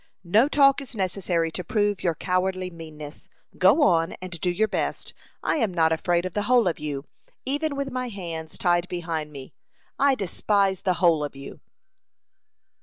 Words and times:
"No 0.23 0.47
talk 0.47 0.81
is 0.81 0.95
necessary 0.95 1.51
to 1.51 1.63
prove 1.63 2.01
your 2.01 2.15
cowardly 2.15 2.71
meanness. 2.71 3.29
Go 3.59 3.83
on, 3.83 4.13
and 4.13 4.31
do 4.41 4.49
your 4.49 4.67
best. 4.67 5.13
I 5.43 5.57
am 5.57 5.71
not 5.71 5.91
afraid 5.91 6.25
of 6.25 6.33
the 6.33 6.41
whole 6.49 6.67
of 6.67 6.79
you, 6.79 7.05
even 7.45 7.75
with 7.75 7.91
my 7.91 8.09
hands 8.09 8.57
tied 8.57 8.87
behind 8.89 9.31
me. 9.31 9.53
I 9.99 10.15
despise 10.15 10.81
the 10.81 10.95
whole 11.05 11.23
of 11.23 11.35
you." 11.35 11.59